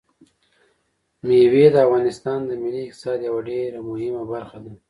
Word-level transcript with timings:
مېوې 1.27 1.65
د 1.71 1.75
افغانستان 1.85 2.39
د 2.45 2.51
ملي 2.61 2.81
اقتصاد 2.85 3.19
یوه 3.27 3.41
ډېره 3.49 3.79
مهمه 3.89 4.23
برخه 4.31 4.57
ده. 4.63 4.73